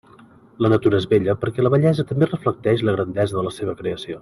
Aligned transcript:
La 0.65 0.71
natura 0.73 1.01
és 1.01 1.05
bella, 1.11 1.35
perquè 1.43 1.65
la 1.67 1.71
bellesa 1.75 2.07
també 2.13 2.31
reflecteix 2.31 2.85
la 2.89 2.97
grandesa 2.99 3.39
de 3.39 3.45
la 3.51 3.55
seva 3.61 3.79
creació. 3.83 4.19